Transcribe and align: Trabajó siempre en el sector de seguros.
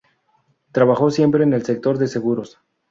Trabajó 0.71 1.11
siempre 1.11 1.43
en 1.43 1.53
el 1.53 1.63
sector 1.63 1.99
de 1.99 2.07
seguros. 2.07 2.57